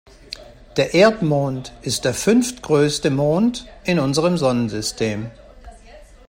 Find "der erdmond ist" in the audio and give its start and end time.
0.77-2.05